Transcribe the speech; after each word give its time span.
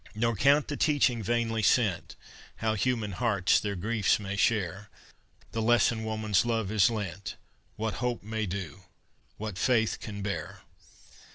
Nor 0.15 0.35
count 0.35 0.67
the 0.67 0.75
teaching 0.77 1.21
vainly 1.21 1.61
sent 1.61 2.15
How 2.55 2.73
human 2.73 3.11
hearts 3.11 3.59
their 3.59 3.75
griefs 3.75 4.19
may 4.19 4.35
share, 4.35 4.89
The 5.51 5.61
lesson 5.61 6.03
woman's 6.03 6.43
love 6.43 6.69
has 6.69 6.89
lent, 6.89 7.35
What 7.75 7.93
hope 8.01 8.23
may 8.23 8.47
do, 8.47 8.81
what 9.37 9.59
faith 9.59 9.99
can 9.99 10.23
bear! 10.23 10.61